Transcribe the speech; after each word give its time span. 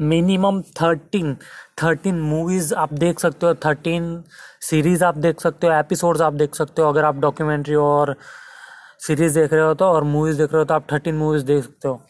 Minimum 0.00 0.60
thirteen 0.82 1.34
thirteen 1.82 2.20
movies 2.20 2.74
आप 2.74 2.92
देख 2.92 3.20
सकते 3.20 3.46
हो 3.46 3.54
थर्टीन 3.54 4.24
सीरीज़ 4.60 5.04
आप 5.04 5.18
देख 5.18 5.40
सकते 5.40 5.66
हो 5.66 5.72
एपिसोड्स 5.72 6.20
आप 6.20 6.32
देख 6.32 6.54
सकते 6.54 6.82
हो 6.82 6.88
अगर 6.88 7.04
आप 7.04 7.16
डॉक्यूमेंट्री 7.16 7.74
और 7.74 8.14
सीरीज़ 8.98 9.38
देख 9.38 9.52
रहे 9.52 9.62
हो 9.62 9.74
तो 9.74 9.84
और 9.84 10.04
मूवीज़ 10.04 10.38
देख 10.38 10.52
रहे 10.52 10.58
हो 10.58 10.64
तो 10.64 10.74
आप 10.74 10.86
थर्टीन 10.92 11.14
मूवीज़ 11.14 11.44
देख 11.44 11.64
सकते 11.64 11.88
हो। 11.88 12.00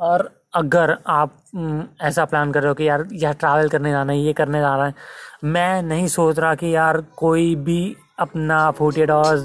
और 0.00 0.30
अगर 0.54 0.96
आप 1.06 1.36
हम्म, 1.56 1.84
ऐसा 2.00 2.24
प्लान 2.24 2.52
कर 2.52 2.60
रहे 2.60 2.68
हो 2.68 2.74
कि 2.74 2.88
यार 2.88 3.06
यार 3.12 3.32
ट्रैवल 3.32 3.68
करने 3.68 3.90
जाना 3.90 4.12
है 4.12 4.18
ये 4.18 4.32
करने 4.32 4.60
जा 4.60 4.76
रहा 4.76 4.86
है 4.86 4.94
मैं 5.44 5.82
नहीं 5.82 6.06
सोच 6.08 6.38
रहा 6.38 6.54
कि 6.54 6.74
यार 6.74 7.00
कोई 7.16 7.54
भी 7.56 7.96
अपना 8.18 8.70
फोर्टी 8.70 9.00
एट 9.00 9.10
आवर्स 9.10 9.40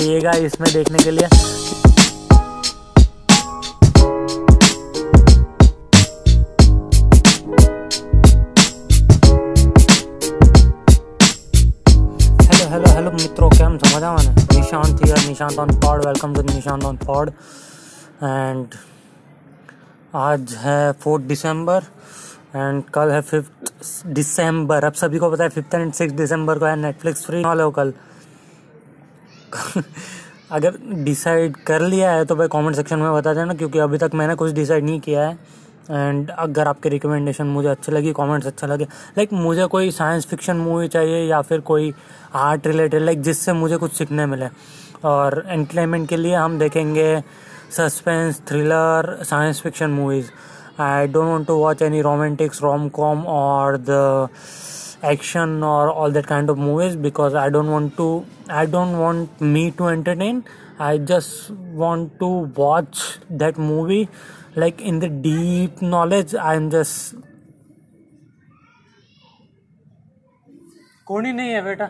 देगा 0.00 0.32
इसमें 0.32 0.72
देखने 0.72 0.98
के 0.98 1.10
लिए। 1.10 1.28
Madhavan, 14.02 14.34
Nishant 14.50 14.98
here, 15.00 15.28
Nishant 15.28 15.58
on 15.58 15.70
pod 15.80 16.04
welcome 16.06 16.34
to 16.34 16.42
Nishant 16.42 16.84
on 16.84 16.96
pod 16.96 17.28
and 18.22 18.74
आज 20.14 20.54
है 20.58 20.92
फोर्थ 20.92 21.24
दिसंबर 21.24 21.84
एंड 22.56 22.82
कल 22.84 23.10
है 23.10 23.20
फिफ्थ 23.20 24.06
दिसंबर 24.06 24.84
अब 24.84 24.92
सभी 24.92 25.18
को 25.18 25.30
पता 25.30 25.44
है 25.44 25.50
फिफ्थ 25.50 25.74
एंड 25.74 25.92
सिक्स 25.92 26.12
दिसंबर 26.12 26.58
को 26.58 26.64
है 26.64 26.76
नेटफ्लिक्स 26.76 27.24
फ्री 27.26 27.42
हॉल 27.42 27.60
हो 27.60 27.70
कल? 27.70 27.92
अगर 30.50 30.78
डिसाइड 31.04 31.56
कर 31.56 31.80
लिया 31.80 32.10
है 32.10 32.24
तो 32.24 32.36
भाई 32.36 32.48
कमेंट 32.52 32.76
सेक्शन 32.76 32.98
में 32.98 33.12
बता 33.14 33.34
देना 33.34 33.54
क्योंकि 33.54 33.78
अभी 33.78 33.98
तक 33.98 34.10
मैंने 34.14 34.34
कुछ 34.34 34.52
डिसाइड 34.52 34.84
नहीं 34.84 35.00
किया 35.00 35.28
है। 35.28 35.38
एंड 35.90 36.30
अगर 36.30 36.68
आपके 36.68 36.88
रिकमेंडेशन 36.88 37.46
मुझे 37.46 37.68
अच्छे 37.68 37.92
लगी 37.92 38.12
कमेंट्स 38.12 38.46
अच्छा 38.46 38.66
लगे 38.66 38.84
लाइक 39.18 39.32
मुझे 39.32 39.66
कोई 39.66 39.90
साइंस 39.90 40.26
फिक्शन 40.26 40.56
मूवी 40.56 40.88
चाहिए 40.88 41.24
या 41.30 41.40
फिर 41.42 41.60
कोई 41.60 41.92
आर्ट 42.34 42.66
रिलेटेड 42.66 43.02
लाइक 43.02 43.22
जिससे 43.22 43.52
मुझे 43.52 43.76
कुछ 43.76 43.92
सीखने 43.92 44.26
मिले। 44.26 44.48
और 45.04 45.44
एंटरटेनमेंट 45.48 46.08
के 46.08 46.16
लिए 46.16 46.34
हम 46.34 46.58
देखेंगे 46.58 47.22
suspense 47.76 48.40
thriller 48.48 49.16
science 49.22 49.60
fiction 49.60 49.90
movies 49.90 50.30
I 50.82 51.06
don't 51.06 51.28
want 51.28 51.46
to 51.46 51.54
watch 51.54 51.82
any 51.82 52.02
romantics 52.02 52.62
rom 52.62 52.88
com 52.88 53.24
और 53.26 53.76
the 53.88 54.28
action 55.04 55.54
or 55.68 55.90
all 55.90 56.12
that 56.12 56.26
kind 56.26 56.50
of 56.50 56.58
movies 56.64 56.92
because 57.04 57.34
I 57.34 57.48
don't 57.54 57.70
want 57.70 57.96
to, 57.96 58.24
I 58.48 58.66
don't 58.66 58.98
want 58.98 59.40
me 59.40 59.62
to 59.72 59.88
entertain. 59.88 60.44
I 60.78 60.98
just 60.98 61.50
want 61.50 62.12
to 62.20 62.28
watch 62.56 63.00
that 63.30 63.58
movie 63.58 64.08
like 64.56 64.80
in 64.80 64.98
the 65.00 65.08
deep 65.08 65.80
knowledge 65.82 66.34
I'm 66.34 66.70
just 66.70 67.14
कोई 71.06 71.32
नहीं 71.32 71.50
है 71.50 71.62
बेटा। 71.64 71.84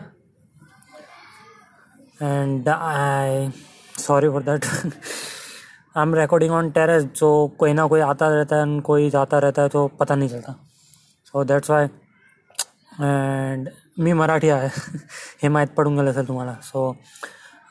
And 2.21 2.69
I 2.69 3.49
sorry 3.99 4.29
for 4.29 4.43
that 4.43 4.65
I 4.65 6.01
am 6.03 6.15
recording 6.15 6.51
on 6.53 6.69
terrace 6.71 7.03
जो 7.03 7.29
कोई 7.59 7.73
ना 7.73 7.85
कोई 7.87 7.99
आता 8.01 8.27
रहता 8.35 8.55
है 8.55 8.79
कोई 8.81 9.09
जाता 9.09 9.39
रहता 9.39 9.61
है 9.61 9.69
तो 9.69 9.87
पता 9.99 10.15
नहीं 10.15 10.29
चलता। 10.29 10.55
सो 11.25 11.43
दैट्स 11.43 11.69
वाई 11.69 11.85
अँड 11.85 13.69
मी 13.99 14.13
मराठी 14.13 14.49
आहे. 14.49 14.67
हे 15.43 15.49
माहीत 15.49 15.69
पडून 15.77 15.95
गेलं 15.97 16.11
असेल 16.11 16.27
तुम्हाला. 16.27 16.53
So 16.63 16.91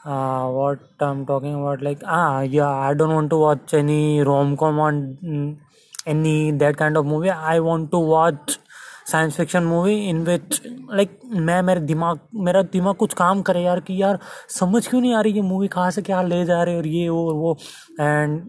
what 0.06 0.78
I 1.02 1.10
am 1.10 1.24
talking 1.24 1.54
about 1.54 1.82
like 1.82 2.04
हाँ 2.06 2.44
या 2.46 2.68
I 2.84 2.94
don't 2.94 3.10
want 3.10 3.30
to 3.30 3.36
watch 3.38 3.74
any 3.74 4.22
rom 4.22 4.54
com 4.56 4.80
on 4.80 5.00
any 6.08 6.52
that 6.52 6.76
kind 6.76 6.96
of 6.96 7.06
movie 7.06 7.28
I 7.28 7.58
want 7.58 7.90
to 7.90 7.98
watch 8.06 8.58
science 9.10 9.36
fiction 9.36 9.62
movie 9.62 9.94
in 10.08 10.22
which 10.24 10.60
like 10.66 11.18
मैं, 11.24 11.60
मेरे 11.62 11.80
दिमाग, 11.80 12.18
मेरा 12.34 12.62
दिमाग 12.62 12.94
कुछ 12.94 13.14
काम 13.14 13.42
करे 13.42 13.62
यार 13.62 13.80
कि 13.80 14.02
यार 14.02 14.18
समझ 14.50 14.86
क्यों 14.86 15.00
नहीं 15.00 15.14
आ 15.14 15.20
रही 15.20 15.32
ये 15.32 15.42
मूवी 15.42 15.68
कहाँ 15.68 15.90
से 15.90 16.02
क्या 16.02 16.22
ले 16.22 16.44
जा 16.44 16.62
रहे 16.62 16.76
और 16.76 16.86
ये 16.86 17.08
वो 17.08 17.32
वो। 17.34 17.56
And 18.00 18.42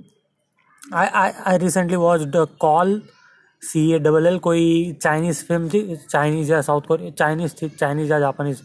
I 0.94 1.08
I 1.08 1.32
I 1.48 1.58
recently 1.58 1.96
watch 1.98 2.22
the 2.36 2.48
call 2.62 3.02
C 3.64 3.92
A 3.94 4.00
double 4.00 4.28
L 4.28 4.38
कोई 4.40 4.64
चाइनीज़ 5.02 5.44
फ़िल्म 5.46 5.70
थी 5.70 5.96
चाइनीज़ 6.10 6.52
या 6.52 6.62
साउथ 6.62 6.82
कोरिया 6.88 7.12
चाइनीज़ 7.12 7.54
थी 7.62 7.70
चाइनीज़ 7.70 8.12
या 8.12 8.20
जापानीज़ 8.20 8.62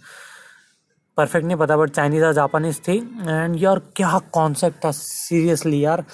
परफेक्ट 1.18 1.46
नहीं 1.46 1.56
पता 1.56 1.76
बट 1.76 1.90
चाइनीज़ 1.90 2.24
और 2.24 2.32
जापानीज़ 2.32 2.78
थी। 2.88 2.96
एंड 3.28 3.56
यार 3.62 3.78
क्या 3.96 4.18
कॉन्सेप्ट 4.32 4.84
था? 4.84 4.90
सीरियसली 4.92 5.84
यार। 5.84 6.04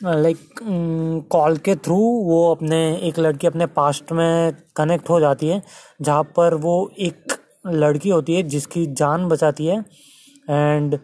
लाइक 0.00 0.38
कॉल 1.30 1.56
के 1.56 1.74
थ्रू 1.76 1.96
वो 2.26 2.50
अपने 2.54 2.78
एक 3.02 3.18
लड़की 3.18 3.46
अपने 3.46 3.66
पास्ट 3.66 4.12
में 4.12 4.52
कनेक्ट 4.76 5.10
हो 5.10 5.20
जाती 5.20 5.48
है 5.48 5.62
जहाँ 6.02 6.22
पर 6.36 6.54
वो 6.54 6.74
एक 6.98 7.32
लड़की 7.66 8.08
होती 8.08 8.34
है 8.34 8.42
जिसकी 8.42 8.86
जान 8.92 9.26
बचाती 9.28 9.66
है। 9.66 9.78
एंड 10.50 10.98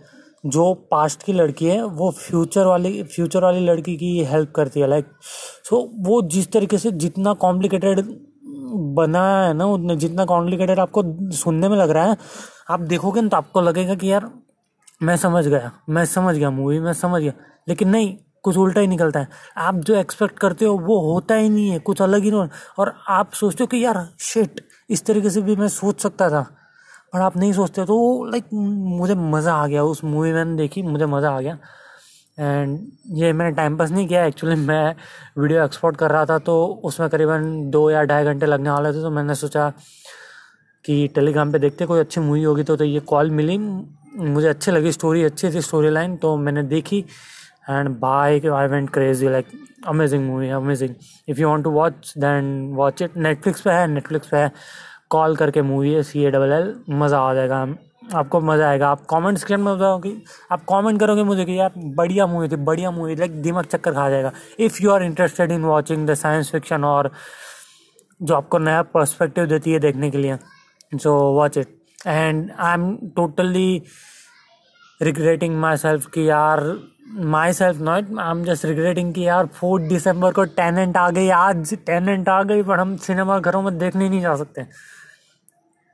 जो 0.47 0.73
पास्ट 0.91 1.23
की 1.23 1.33
लड़की 1.33 1.67
है 1.67 1.83
वो 1.85 2.11
फ्यूचर 2.11 2.67
वाली 2.67 3.03
फ्यूचर 3.05 3.43
वाली 3.43 3.61
लड़की 3.61 3.97
की 3.97 4.25
हेल्प 4.25 4.53
करती 4.57 4.81
है। 4.81 4.89
लाइक 4.89 5.05
like, 5.05 5.25
सो 5.69 5.77
so, 5.77 6.07
वो 6.07 6.21
जिस 6.29 6.51
तरीके 6.53 6.79
से 6.79 6.91
जितना 6.91 7.33
कॉम्प्लिकेटेड 7.33 8.01
बनाया 8.95 9.47
है 9.47 9.55
ना 9.55 9.67
उतने 9.67 9.97
जितना 9.97 10.25
कॉम्प्लिकेटेड 10.25 10.79
आपको 10.79 11.03
सुनने 11.33 11.69
में 11.69 11.77
लग 11.77 11.91
रहा 11.91 12.05
है 12.05 12.17
आप 12.69 12.81
देखोगे 12.81 13.21
ना 13.21 13.29
तो 13.29 13.37
आपको 13.37 13.61
लगेगा 13.61 13.95
कि 13.95 14.13
यार, 14.13 14.31
मैं 15.03 15.17
समझ 15.17 15.47
गया, 15.47 15.71
मैं 15.89 16.05
समझ 16.07 16.35
गया 16.37 16.51
मूवी 16.51 16.79
मैं 16.81 16.93
समझ 16.93 17.21
गया। 17.23 17.33
लेकिन 17.69 17.89
नहीं, 17.89 18.17
कुछ 18.43 18.57
उल्टा 18.57 18.81
ही 18.81 18.87
निकलता 18.87 19.21
है। 19.21 19.29
आप 19.59 19.75
जो 19.77 19.95
एक्सपेक्ट 19.95 20.39
करते 20.39 20.65
हो, 20.65 20.77
वो 20.79 21.01
होता 21.03 21.35
ही 21.35 21.49
नहीं 21.49 21.71
है, 21.71 21.79
कुछ 21.81 22.03
अलग 22.03 22.23
ही 22.23 22.31
नहीं 22.31 22.49
और 22.79 22.95
आप 23.09 23.33
सोचते 23.33 23.65
हो 23.65 23.67
कि 23.67 23.85
यार 23.85 24.07
शिट 24.21 24.61
इस 24.91 25.05
तरीके 25.07 25.31
से 25.31 25.43
भी 25.43 25.57
मैं 25.57 25.69
सोच 25.69 26.01
सकता 26.01 26.29
था। 26.31 26.47
पर 27.13 27.21
आप 27.21 27.37
नहीं 27.37 27.53
सोचते 27.53 27.85
तो 27.85 28.25
लाइक 28.31 28.45
मुझे 28.53 29.15
मज़ा 29.15 29.55
आ 29.55 29.67
गया। 29.67 29.83
उस 29.85 30.03
मूवी 30.05 30.33
मैंने 30.33 30.57
देखी, 30.57 30.83
मुझे 30.83 31.07
मज़ा 31.07 31.31
आ 31.31 31.41
गया। 31.41 31.59
एंड 32.39 32.79
ये 33.15 33.33
मैंने 33.33 33.55
टाइम 33.57 33.77
पास 33.77 33.91
नहीं 33.91 34.07
किया 34.09 34.25
एक्चुअली 34.25 34.57
मैं 34.57 34.95
वीडियो 35.39 35.65
एक्सपोर्ट 35.65 35.97
कर 35.97 36.11
रहा 36.11 36.25
था 36.27 36.39
तो 36.39 36.65
उसमें 36.85 37.09
करीबन 37.11 37.49
दो 37.71 37.91
या 37.91 38.03
ढाई 38.05 38.25
घंटे 38.25 38.47
लगने 38.47 38.71
वाले 38.71 38.93
थे 38.93 39.03
तो 39.03 39.11
मैंने 39.11 39.35
सोचा 39.35 39.73
कि 40.85 41.07
टेलीग्राम 41.15 41.53
पे 41.53 41.59
देखते 41.59 41.87
कोई 41.87 42.01
अच्छी 42.01 42.21
मूवी 42.21 42.43
होगी 42.43 42.63
तो, 42.63 42.77
तो 42.77 42.85
ये 42.85 43.01
कॉल 43.09 43.31
मिली। 43.31 43.59
मुझे 43.59 44.49
अच्छी 44.49 44.71
लगी 44.71 44.93
स्टोरी 44.93 45.23
अच्छी 45.25 45.51
थी 45.51 45.61
स्टोरी 45.61 45.91
लाइन 45.91 46.17
तो 46.17 46.37
मैंने 46.37 46.63
देखी। 46.65 46.99
And 47.71 47.89
by 48.01 48.41
I 48.49 48.67
went 48.69 48.91
crazy 48.91 49.29
like 49.29 49.47
amazing 49.89 50.27
movie 50.27 50.49
amazing 50.51 50.95
if 51.29 51.41
you 51.41 51.49
want 51.49 51.65
to 51.65 51.71
watch 51.71 52.13
then 52.19 52.73
watch 52.77 53.03
it 53.03 53.17
Netflix 53.19 53.61
पे 53.61 53.71
है 53.71 53.87
नेटफ्लिक्स 53.89 54.29
पे 54.29 54.37
है। 54.37 54.51
कॉल 55.11 55.37
करके 55.37 55.63
मूवी 55.63 55.93
है 55.93 56.03
सी 56.03 56.25
ए 56.25 56.31
डबल 56.31 56.53
एल 56.53 56.75
मज़ा 56.91 57.19
आ 57.21 57.35
जाएगा। 57.35 57.67
आपको 58.17 58.41
मज़ा 58.41 58.69
आएगा। 58.69 58.89
आप 58.89 59.05
कमेंट 59.11 59.39
स्क्रीन 59.39 59.61
में 59.61 59.75
बताओगे 59.75 60.15
आप 60.53 60.65
कमेंट 60.71 61.01
करोगे 61.01 61.23
मुझे 61.23 61.45
कि 61.45 61.59
यार 61.59 61.73
बढ़िया 61.97 62.27
मूवी 62.27 62.49
थी 62.49 62.57
बढ़िया 62.65 62.91
मूवी 62.91 63.15
लाइक 63.17 63.41
दिमाग 63.43 63.65
चक्कर 63.67 63.95
खा 63.95 64.09
जाएगा। 64.11 64.33
If 64.59 64.83
you 64.83 64.91
are 64.91 65.03
interested 65.03 65.53
in 65.53 65.65
watching 65.65 66.07
the 66.09 66.15
science 66.17 66.51
fiction 66.53 66.85
और 66.85 67.11
जो 68.21 68.35
आपको 68.35 68.59
नया 68.59 68.83
पर्सपेक्टिव 68.95 69.47
देती 69.47 69.73
है 69.73 69.79
देखने 69.79 70.11
के 70.11 70.19
लिए। 70.19 70.39
So 70.93 71.13
watch 71.35 71.57
it 71.59 71.77
and 72.07 72.51
I 72.51 72.75
am 72.75 72.97
totally 73.17 73.83
regretting 75.01 75.57
myself 77.53 77.81
not 77.81 78.19
I 78.21 78.31
am 78.31 78.43
just 78.45 78.65
regretting 78.65 79.13
कि 79.15 79.27
यार 79.27 79.47
फोर्थ 79.55 79.85
दिसंबर 79.89 80.33
को 80.33 80.45
टेनेंट 80.57 80.97
आ 80.97 81.09
गई। 81.11 81.29
आज 81.31 81.75
टेनेंट 81.87 82.29
आ 82.29 82.43
गई, 82.43 82.63
पर 82.63 82.79
हम 82.79 82.97
सिनेमा 82.99 83.39
घरों 83.39 83.63
में 83.63 83.77
देखने 83.79 84.09
नहीं 84.09 84.21
जा 84.21 84.35
सकते। 84.37 84.67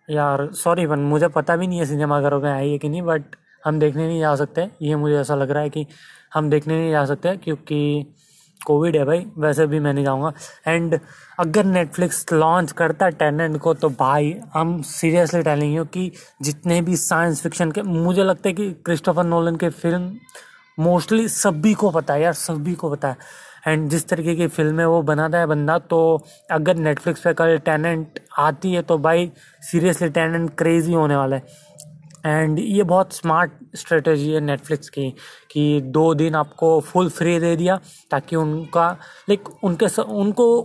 यार 0.08 0.48
सॉरी 0.54 0.86
बन 0.86 0.98
मुझे 1.00 1.28
पता 1.30 1.56
भी 1.56 1.66
नहीं 1.66 1.78
है 1.78 1.86
सिनेमा 1.86 2.20
घरों 2.20 2.40
में 2.40 2.50
आई 2.50 2.70
है 2.70 2.78
कि 2.78 2.88
नहीं 2.88 3.02
बट 3.02 3.36
हम 3.64 3.78
देखने 3.78 4.06
नहीं 4.06 4.20
जा 4.20 4.34
सकते। 4.36 4.68
ये 4.82 4.96
मुझे 4.96 5.16
ऐसा 5.16 5.34
लग 5.34 5.50
रहा 5.50 5.62
है 5.62 5.70
कि 5.70 5.86
हम 6.34 6.50
देखने 6.50 6.78
नहीं 6.78 6.90
जा 6.90 7.04
सकते, 7.04 7.36
क्योंकि 7.36 8.14
कोविड 8.64 8.96
है 8.96 9.04
भाई, 9.04 9.26
वैसे 9.38 9.66
भी 9.66 9.80
मैं 9.80 9.92
नहीं 9.94 10.04
जाऊँगा। 10.04 10.32
एंड 10.66 10.98
अगर 11.38 11.64
नेटफ्लिक्स 11.66 12.24
लॉन्च 12.32 12.72
करता 12.72 13.06
है 13.06 13.12
टेनेंट 13.12 13.58
को 13.60 13.74
तो 13.74 13.88
भाई 13.90 14.34
हम 14.54 14.80
सीरियसली 14.84 15.42
टेलिंग 15.42 15.74
यू 15.76 15.84
कि 15.86 16.10
जितने 16.42 16.80
भी 16.82 16.96
साइंस 16.98 17.42
फिक्शन 17.42 17.72
के, 17.72 17.82
मुझे 17.82 18.24
लगता 18.24 18.48
है 18.48 18.54
कि 18.54 18.70
क्रिस्टोफर 18.84 19.24
नोलन 19.24 19.56
के 19.56 19.68
फ़िल्म 19.70 20.16
मोस्टली 20.78 21.28
सभी 21.28 21.74
को 21.74 21.90
पता 21.90 22.14
है 22.14 22.22
यार, 22.22 22.32
सभी 22.34 22.74
को 22.74 22.90
पता 22.90 23.08
है। 23.08 23.42
एंड 23.66 23.88
जिस 23.90 24.08
तरीके 24.08 24.34
की 24.36 24.46
फ़िल्में 24.46 24.84
वो 24.84 25.00
बनाता 25.02 25.38
है 25.38 25.46
बंदा 25.46 25.78
तो 25.80 25.98
अगर 26.52 26.76
नेटफ्लिक्स 26.76 27.20
पे 27.20 27.32
कल 27.34 27.56
टेनेंट 27.58 28.18
आती 28.38 28.72
है 28.72 28.82
तो 28.82 28.98
भाई 28.98 29.30
सीरियसली 29.62 30.08
टेनेंट 30.10 30.50
क्रेजी 30.58 30.92
होने 30.92 31.16
वाला 31.16 31.36
है। 31.36 31.63
एंड 32.26 32.58
ये 32.58 32.82
बहुत 32.82 33.12
स्मार्ट 33.12 33.50
स्ट्रेटजी 33.76 34.30
है 34.32 34.40
नेटफ्लिक्स 34.40 34.88
की 34.88 35.10
कि 35.50 35.80
दो 35.80 36.14
दिन 36.14 36.34
आपको 36.34 36.80
फुल 36.80 37.08
फ्री 37.08 37.38
दे 37.40 37.54
दिया 37.56 37.78
ताकि 38.10 38.36
उनका 38.36 38.88
लाइक 39.28 39.48
उनके 39.64 39.88
स, 39.88 39.98
उनको 39.98 40.58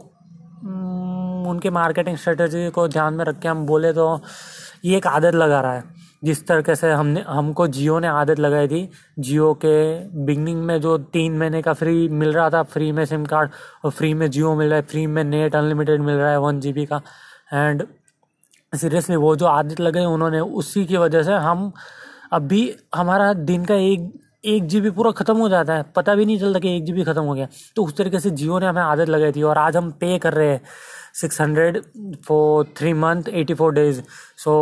उनके 1.50 1.69
मार्केटिंग 1.69 2.17
स्ट्रेटजी 2.17 2.69
को 2.69 2.88
ध्यान 2.88 3.13
में 3.13 3.25
रख 3.25 3.39
के 3.39 3.47
हम 3.47 3.65
बोले 3.65 3.94
तो 3.94 4.21
ये 4.85 4.97
एक 4.97 5.07
आदत 5.07 5.35
लगा 5.35 5.61
रहा 5.61 5.73
है। 5.73 5.83
जिस 6.23 6.45
तरीके 6.47 6.75
से 6.75 6.91
हमने 6.91 7.23
हमको 7.27 7.67
जियो 7.67 8.00
ने 8.00 8.07
आदत 8.07 8.39
लगाई 8.39 8.67
थी 8.67 8.89
जियो 9.19 9.53
के 9.65 9.75
बिगनिंग 10.25 10.62
में 10.63 10.79
जो 10.81 10.97
तीन 11.13 11.38
महीने 11.38 11.62
का 11.62 11.73
फ्री 11.73 12.07
मिल 12.09 12.33
रहा 12.33 12.50
था 12.50 12.63
फ्री 12.63 12.91
में 12.91 13.03
सिम 13.05 13.25
कार्ड 13.25 13.51
और 13.85 13.91
फ्री 13.91 14.13
में 14.13 14.29
जियो 14.31 14.55
मिल 14.55 14.67
रहा 14.67 14.75
है 14.75 14.81
फ्री 14.81 15.05
में 15.07 15.23
नेट 15.23 15.55
अनलिमिटेड 15.55 16.01
मिल 16.01 16.15
रहा 16.15 16.31
है 16.31 16.39
वन 16.39 16.59
जी 16.59 16.85
का। 16.85 17.01
एंड 17.53 17.83
सीरियसली 18.74 19.16
वो 19.16 19.36
जो 19.36 19.45
आदत 19.48 19.80
लगाई 19.80 20.06
उन्होंने, 20.06 20.39
उसी 20.39 20.86
की 20.86 20.98
वजह 20.98 21.24
से 21.24 21.33
हम 21.33 21.71
अभी 22.33 22.62
हमारा 22.95 23.33
दिन 23.33 23.66
का 23.66 23.75
एक 23.75 24.12
एक 24.45 24.68
जी 24.68 24.89
पूरा 24.89 25.12
ख़त्म 25.12 25.38
हो 25.38 25.48
जाता 25.50 25.75
है। 25.75 25.83
पता 25.95 26.13
भी 26.16 26.25
नहीं 26.25 26.39
चलता 26.39 26.60
कि 26.60 26.75
एक 26.75 26.83
जी 26.86 27.04
ख़त्म 27.04 27.21
हो 27.21 27.33
गया। 27.33 27.48
तो 27.75 27.83
उस 27.86 27.95
तरीके 27.98 28.19
से 28.19 28.30
जियो 28.31 28.60
ने 28.60 28.66
हमें 28.66 28.81
आदत 28.81 29.10
लगाई 29.10 29.31
थी 29.31 29.42
और 29.44 29.57
आज 29.57 29.77
हम 29.77 29.89
पे 30.01 30.18
कर 30.19 30.33
रहे 30.33 30.50
हैं। 30.50 30.62
Six 31.13 31.42
hundred 31.42 31.81
for 32.27 32.66
three 32.77 32.94
month 32.94 33.24
eighty 33.33 33.54
four 33.54 33.74
days 33.74 34.01
so 34.38 34.54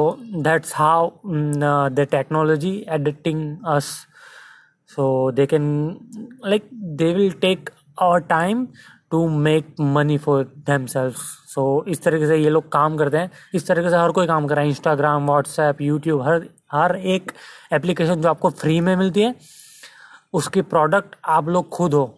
that's 0.44 0.74
how 0.76 1.10
the 1.28 2.08
technology 2.12 2.72
editing 2.90 3.58
us 3.68 3.86
so 4.90 5.32
they 5.32 5.46
can 5.46 5.66
like 6.46 6.70
they 6.74 7.14
will 7.14 7.32
take 7.42 7.70
our 8.02 8.20
time 8.30 8.68
to 9.12 9.28
make 9.30 9.76
money 9.80 10.18
for 10.18 10.44
them 10.68 10.86
self 10.86 11.16
so 11.48 11.84
इस 11.88 12.04
तरीके 12.04 12.28
से 12.28 12.38
ये 12.38 12.50
लोग 12.50 12.72
काम 12.72 12.98
करते 12.98 13.18
हैं। 13.18 13.32
इस 13.54 13.68
तरीके 13.68 13.90
से 13.90 13.98
हर 13.98 14.12
कोई 14.12 14.28
काम 14.28 14.48
कर 14.48 14.56
रहा 14.56 14.64
है। 14.64 14.70
इंस्टाग्राम 14.70 15.26
व्हाट्सएप 15.26 15.82
यूट्यूब 15.82 16.22
हर 16.22 16.46
हर 16.72 16.96
एक 16.96 17.32
एप्लीकेशन 17.74 18.22
जो 18.22 18.30
आपको 18.30 18.50
फ्री 18.52 18.80
में 18.82 18.96
मिलती 18.96 19.22
है 19.22 19.34
उसकी 20.34 20.62
प्रोडक्ट 20.64 21.16
आप 21.26 21.50
लोग 21.50 21.70
खुद 21.70 21.94
हो। 21.94 22.18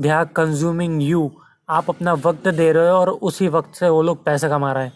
दे 0.00 0.08
आर 0.08 0.24
कंज्यूमिंग 0.36 1.02
यू 1.02 1.30
आप 1.68 1.88
अपना 1.90 2.12
वक्त 2.14 2.48
दे 2.48 2.70
रहे 2.72 2.88
हो 2.88 2.96
और 2.96 3.10
उसी 3.10 3.48
वक्त 3.48 3.74
से 3.74 3.88
वो 3.88 4.02
लोग 4.02 4.24
पैसे 4.24 4.48
कमा 4.48 4.72
रहे 4.72 4.84
हैं। 4.84 4.92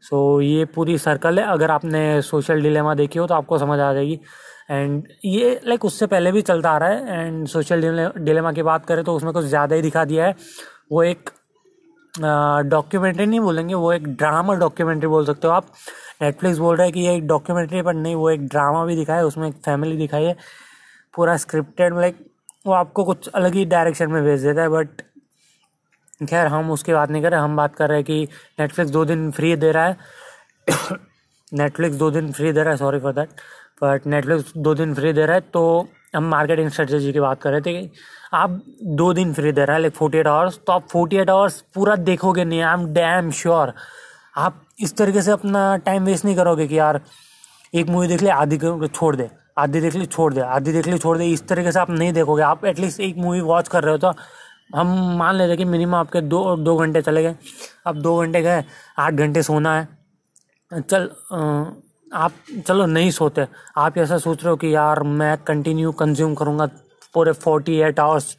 सो 0.00 0.36
so, 0.36 0.44
ये 0.44 0.64
पूरी 0.64 0.98
सर्कल 0.98 1.38
है। 1.38 1.44
अगर 1.44 1.70
आपने 1.70 2.00
सोशल 2.22 2.62
डिलेमा 2.62 2.94
देखी 2.94 3.18
हो 3.18 3.26
तो 3.26 3.34
आपको 3.34 3.58
समझ 3.58 3.78
आ 3.80 3.92
जाएगी। 3.92 4.18
एंड 4.68 5.06
ये 5.24 5.60
लाइक 5.66 5.84
उससे 5.84 6.06
पहले 6.06 6.32
भी 6.32 6.42
चलता 6.42 6.70
आ 6.70 6.78
रहा 6.78 6.88
है। 6.88 7.26
एंड 7.26 7.46
सोशल 7.48 7.80
डिलेमा 8.18 8.52
की 8.52 8.62
बात 8.62 8.86
करें 8.86 9.02
तो 9.04 9.14
उसमें 9.16 9.32
कुछ 9.32 9.44
ज़्यादा 9.44 9.76
ही 9.76 9.82
दिखा 9.82 10.04
दिया 10.04 10.26
है। 10.26 10.34
वो 10.92 11.02
एक 11.04 11.30
डॉक्यूमेंट्री 12.14 13.26
नहीं 13.26 13.40
बोलेंगे, 13.40 13.74
वो 13.74 13.92
एक 13.92 14.06
ड्रामा 14.08 14.54
डॉक्यूमेंट्री 14.56 15.08
बोल 15.08 15.26
सकते 15.26 15.48
हो 15.48 15.52
आप। 15.54 15.66
नेटफ्लिक्स 16.22 16.58
बोल 16.58 16.76
रहा 16.76 16.86
है 16.86 16.92
कि 16.92 17.00
ये 17.00 17.14
एक 17.16 17.26
डॉक्यूमेंट्री 17.26 17.82
पर 17.82 17.94
नहीं, 17.94 18.14
वो 18.14 18.30
एक 18.30 18.46
ड्रामा 18.48 18.84
भी 18.84 18.96
दिखाया 18.96 19.18
है, 19.18 19.26
उसमें 19.26 19.48
एक 19.48 19.54
फैमिली 19.64 19.96
दिखाई 19.96 20.24
है। 20.24 20.36
पूरा 21.14 21.36
स्क्रिप्टेड 21.36 21.98
लाइक 21.98 22.24
वो 22.66 22.72
आपको 22.74 23.04
कुछ 23.04 23.28
अलग 23.28 23.54
ही 23.54 23.64
डायरेक्शन 23.66 24.10
में 24.12 24.22
भेज 24.24 24.42
देता 24.42 24.62
है 24.62 24.68
बट 24.68 25.02
खैर, 26.20 26.46
हम 26.46 26.70
उसकी 26.70 26.92
बात 26.92 27.10
नहीं 27.10 27.22
कर 27.22 27.30
रहे, 27.30 27.40
हम 27.40 27.56
बात 27.56 27.74
कर 27.76 27.88
रहे 27.88 27.98
हैं 27.98 28.04
कि 28.04 28.28
नेटफ्लिक्स 28.60 28.90
दो 28.90 29.04
दिन 29.04 29.30
फ्री 29.30 29.54
दे 29.56 29.70
रहा 29.72 29.86
है। 29.86 29.96
नेटफ्लिक्स 31.52 31.96
दो 31.96 32.10
दिन 32.10 32.32
फ्री 32.32 32.52
दे 32.52 32.62
रहा 32.62 32.70
है 32.70 32.76
sorry 32.76 32.98
for 33.00 33.12
that 33.12 33.28
but 33.82 34.06
Netflix 34.06 34.52
दो 34.56 34.74
दिन 34.74 34.94
फ्री 34.94 35.12
दे 35.12 35.26
रहा 35.26 35.34
है 35.34 35.40
तो 35.52 35.88
हम 36.16 36.24
मार्केटिंग 36.28 36.70
स्ट्रेटेजी 36.70 37.12
की 37.12 37.20
बात 37.20 37.42
कर 37.42 37.50
रहे 37.50 37.60
थे 37.60 37.72
कि 37.72 37.90
आप 38.34 38.60
दो 39.00 39.12
दिन 39.14 39.32
फ्री 39.32 39.52
दे 39.52 39.64
रहा 39.64 39.76
है 39.76 39.82
लाइक 39.82 39.94
फोर्टी 39.94 40.18
एट 40.18 40.26
आवर्स 40.26 40.58
तो 40.66 40.72
आप 40.72 40.86
फोर्टी 40.88 41.16
एट 41.16 41.30
आवर्स 41.30 41.60
पूरा 41.74 41.96
देखोगे 41.96 42.44
नहीं 42.44 42.62
आई 42.62 42.74
एम 42.74 42.86
डैम 42.94 43.30
श्योर 43.40 43.72
आप 44.36 44.62
इस 44.80 44.96
तरीके 44.96 45.22
से 45.22 45.30
अपना 45.30 45.76
टाइम 45.76 46.04
वेस्ट 46.04 46.24
नहीं 46.24 46.36
करोगे 46.36 46.66
कि 46.68 46.78
यार, 46.78 47.00
एक 47.74 47.88
मूवी 47.88 48.08
देख 48.08 48.22
ले, 48.22 48.30
आधी 48.30 48.58
छोड़ 48.88 49.14
दे, 49.16 49.28
आधी 49.58 49.80
देख 49.80 49.94
ली, 49.94 50.06
छोड़ 50.06 50.32
दे, 50.34 50.40
आधी 50.40 50.72
देख 50.72 50.86
ली, 50.86 50.98
छोड़ 50.98 51.16
दे, 51.18 51.26
इस 51.26 51.46
तरीके 51.48 51.72
से 51.72 51.80
आप 51.80 51.90
नहीं 51.90 52.12
देखोगे। 52.12 52.42
आप 52.42 52.64
एटलीस्ट 52.64 53.00
एक 53.00 53.16
मूवी 53.18 53.40
वॉच 53.40 53.68
कर 53.68 53.84
रहे 53.84 53.92
हो 53.92 53.98
तो 53.98 54.12
हम 54.76 54.88
मान 55.18 55.34
लेते 55.34 55.56
कि 55.56 55.64
मिनिमम 55.64 55.94
आपके 55.94 56.20
दो 56.22 56.56
दो 56.56 56.76
घंटे 56.76 57.02
चले 57.02 57.22
गए। 57.22 57.34
अब 57.86 58.00
दो 58.02 58.16
घंटे 58.20 58.42
गए, 58.42 58.64
आठ 58.98 59.14
घंटे 59.14 59.42
सोना 59.42 59.74
है। 59.76 59.88
चल 60.72 61.10
आप, 62.14 62.32
चलो 62.66 62.86
नहीं 62.86 63.10
सोते। 63.10 63.46
आप 63.76 63.98
ऐसा 63.98 64.18
सोच 64.18 64.42
रहे 64.44 64.50
हो 64.50 64.56
कि 64.56 64.74
यार 64.74 65.02
मैं 65.02 65.36
कंटिन्यू 65.38 65.92
कंज्यूम 65.92 66.34
करूँगा, 66.34 66.66
पूरे 67.14 67.32
फोर्टी 67.32 67.76
एट 67.76 68.00
आवर्स 68.00 68.36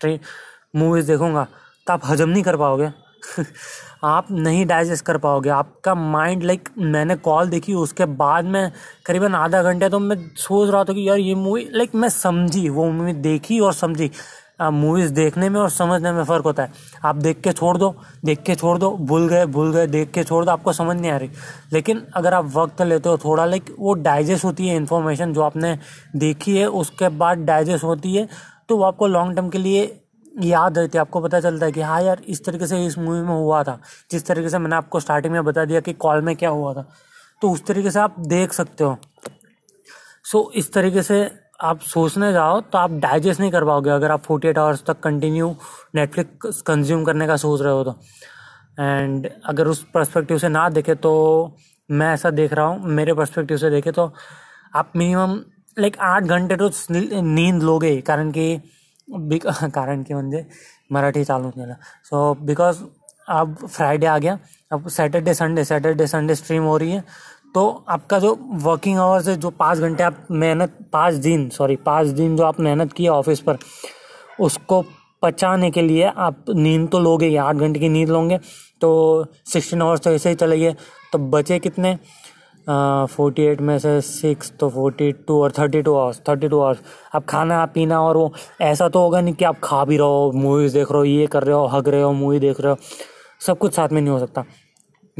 मूवीज़ 0.75 1.07
देखूँगा 1.07 1.47
तो 1.87 1.93
आप 1.93 2.01
हजम 2.05 2.29
नहीं 2.29 2.43
कर 2.43 2.57
पाओगे। 2.57 2.89
आप 4.03 4.27
नहीं 4.31 4.65
डाइजेस्ट 4.65 5.05
कर 5.05 5.17
पाओगे। 5.17 5.49
आपका 5.49 5.95
माइंड 5.95 6.43
लाइक 6.43 6.69
मैंने 6.77 7.15
कॉल 7.15 7.49
देखी, 7.49 7.73
उसके 7.73 8.05
बाद 8.05 8.45
में 8.45 8.71
करीबन 9.05 9.35
आधा 9.35 9.61
घंटे 9.63 9.89
तो 9.89 9.99
मैं 9.99 10.17
सोच 10.37 10.69
रहा 10.69 10.83
था 10.83 10.93
कि 10.93 11.07
यार 11.09 11.17
ये 11.17 11.35
मूवी 11.35 11.67
लाइक 11.73 11.95
मैं 11.95 12.09
समझी, 12.09 12.67
वो 12.69 12.89
मूवी 12.91 13.13
देखी 13.13 13.59
और 13.59 13.73
समझी। 13.73 14.11
मूवीज़ 14.61 15.13
देखने 15.13 15.49
में 15.49 15.59
और 15.59 15.69
समझने 15.69 16.11
में 16.11 16.23
फ़र्क 16.23 16.45
होता 16.45 16.63
है। 16.63 16.71
आप 17.05 17.15
देख 17.15 17.39
के 17.41 17.51
छोड़ 17.51 17.77
दो 17.77 17.93
देख 18.25 18.41
के 18.43 18.55
छोड़ 18.55 18.77
दो 18.77 18.89
भूल 18.91 19.27
गए 19.29 19.45
भूल 19.45 19.71
गए 19.73 19.87
देख 19.87 20.11
के 20.11 20.23
छोड़ 20.23 20.43
दो 20.45 20.51
आपको 20.51 20.73
समझ 20.73 20.95
नहीं 20.97 21.11
आ 21.11 21.17
रही। 21.17 21.29
लेकिन 21.73 22.05
अगर 22.15 22.33
आप 22.33 22.51
वक्त 22.55 22.81
लेते 22.81 23.09
हो 23.09 23.17
थोड़ा 23.17 23.45
लाइक 23.45 23.75
वो 23.79 23.93
डाइजेस्ट 23.93 24.45
होती 24.45 24.67
है 24.67 24.75
इन्फॉर्मेशन 24.75 25.33
जो 25.33 25.41
आपने 25.41 25.77
देखी 26.15 26.57
है 26.57 26.67
उसके 26.67 27.09
बाद 27.09 27.37
डाइजेस्ट 27.37 27.83
होती 27.83 28.15
है 28.15 28.27
तो 28.69 28.77
वो 28.77 28.83
आपको 28.83 29.07
लॉन्ग 29.07 29.35
टर्म 29.35 29.49
के 29.49 29.57
लिए 29.57 30.01
याद 30.41 30.77
रहती 30.77 30.97
है। 30.97 31.01
आपको 31.01 31.19
पता 31.21 31.39
चलता 31.39 31.65
है 31.65 31.71
कि 31.71 31.81
हाँ 31.81 32.01
यार 32.01 32.21
इस 32.27 32.45
तरीके 32.45 32.67
से 32.67 32.85
इस 32.85 32.97
मूवी 32.97 33.21
में 33.21 33.35
हुआ 33.35 33.63
था। 33.63 33.79
जिस 34.11 34.25
तरीके 34.27 34.49
से 34.49 34.57
मैंने 34.57 34.75
आपको 34.75 34.99
स्टार्टिंग 34.99 35.33
में 35.33 35.43
बता 35.43 35.65
दिया 35.65 35.79
कि 35.79 35.93
कॉल 35.93 36.21
में 36.21 36.35
क्या 36.35 36.49
हुआ 36.49 36.73
था। 36.73 36.85
तो 37.41 37.51
उस 37.51 37.65
तरीके 37.65 37.91
से 37.91 37.99
आप 37.99 38.19
देख 38.19 38.53
सकते 38.53 38.83
हो। 38.83 38.97
सो 40.23 40.39
so, 40.39 40.57
इस 40.57 40.73
तरीके 40.73 41.01
से 41.01 41.23
आप 41.59 41.79
सोचने 41.81 42.31
जाओ 42.33 42.59
तो 42.61 42.77
आप 42.77 42.91
डाइजेस्ट 43.01 43.39
नहीं 43.39 43.51
कर 43.51 43.63
पाओगे 43.65 43.89
अगर 43.89 44.11
आप 44.11 44.21
फोर्टी 44.23 44.47
एट 44.47 44.57
आवर्स 44.57 44.83
तक 44.87 44.99
कंटिन्यू 44.99 45.55
नेटफ्लिक्स 45.95 46.61
कंज्यूम 46.61 47.03
करने 47.05 47.27
का 47.27 47.35
सोच 47.37 47.61
रहे 47.61 47.73
हो 47.73 47.83
तो। 47.83 47.95
एंड 48.79 49.29
अगर 49.45 49.67
उस 49.67 49.83
पर्सपेक्टिव 49.93 50.37
से 50.37 50.49
ना 50.49 50.67
देखे 50.69 50.95
तो 50.95 51.13
मैं 51.89 52.13
ऐसा 52.13 52.29
देख 52.31 52.53
रहा 52.53 52.65
हूँ, 52.65 52.87
मेरे 52.87 53.13
पर्सपेक्टिव 53.13 53.57
से 53.57 53.69
देखे 53.69 53.91
तो 53.91 54.11
आप 54.75 54.91
मिनिमम 54.95 55.39
लाइक 55.77 55.97
आठ 56.01 56.23
घंटे 56.23 56.55
तो 56.57 56.69
नींद 57.21 57.63
लोगे 57.63 57.95
कारण 58.01 58.31
की 58.31 58.55
कारण 59.09 60.03
की 60.03 60.13
म्हणजे 60.13 60.45
मराठी 60.91 61.23
चालू 61.23 61.49
केलं 61.49 61.73
सो 62.09 62.33
बिकॉज़ 62.41 62.83
अब 63.27 63.55
फ्राइडे 63.67 64.05
आ 64.07 64.17
गया, 64.17 64.37
अब 64.71 64.87
Saturday 64.89 65.33
Sunday 65.33 65.63
Saturday 65.63 66.07
Sunday 66.07 66.35
stream 66.35 66.63
हो 66.63 66.77
रही 66.77 66.91
है 66.91 67.03
तो 67.55 67.85
आपका 67.89 68.19
जो 68.19 68.37
वर्किंग 68.63 68.97
आवर्स 68.99 69.27
है, 69.27 69.35
जो 69.35 69.49
पाँच 69.49 69.79
घंटे 69.79 70.03
आप 70.03 70.25
मेहनत, 70.31 70.77
पाँच 70.93 71.13
दिन 71.15 71.47
सॉरी 71.49 71.75
पाँच 71.75 72.07
दिन 72.07 72.35
जो 72.37 72.43
आप 72.43 72.59
मेहनत 72.59 72.93
किए 72.93 73.07
ऑफ़िस 73.07 73.39
पर, 73.39 73.57
उसको 74.39 74.83
पचाने 75.21 75.69
के 75.71 75.81
लिए 75.81 76.11
आप 76.17 76.45
नींद 76.49 76.87
तो 76.89 76.99
लोगे 76.99 77.27
ही, 77.27 77.35
आठ 77.35 77.55
घंटे 77.55 77.79
की 77.79 77.89
नींद 77.89 78.09
लोगे। 78.09 78.37
तो 78.81 79.25
सिक्सटीन 79.45 79.81
आवर्स 79.81 80.01
तो 80.01 80.11
ऐसे 80.11 80.29
ही 80.29 80.35
चले 80.35 80.59
गए। 80.59 80.75
तो 81.11 81.19
बचे 81.29 81.59
कितने? 81.59 81.97
फोर्टी 82.67 83.43
एट 83.43 83.61
में 83.61 83.77
से 83.79 83.99
सिक्स 84.01 84.51
तो 84.59 84.69
फोर्टी 84.69 85.11
टू 85.27 85.41
और 85.43 85.51
thirty 85.51 85.81
two 85.81 85.95
hours 85.95 86.19
thirty 86.29 86.47
two 86.47 86.59
hours 86.59 86.79
अब 87.15 87.23
खाना, 87.29 87.65
पीना 87.65 88.01
और 88.01 88.17
वो, 88.17 88.31
ऐसा 88.61 88.89
तो 88.89 88.99
होगा 88.99 89.21
नहीं 89.21 89.33
कि 89.33 89.45
आप 89.45 89.59
खा 89.63 89.83
भी 89.85 89.97
रहो 89.97 90.31
मूवीज़ 90.35 90.73
देख 90.73 90.91
रहे 90.91 90.99
हो, 90.99 91.05
ये 91.05 91.27
कर 91.27 91.43
रहे 91.43 91.55
हो, 91.55 91.65
हग 91.67 91.89
रहे 91.89 92.01
हो 92.01 92.11
मूवी 92.13 92.39
देख 92.39 92.61
रहे 92.61 92.71
हो। 92.71 92.77
सब 93.41 93.57
कुछ 93.57 93.73
साथ 93.73 93.89
में 93.89 94.01
नहीं 94.01 94.11
हो 94.11 94.19
सकता। 94.19 94.43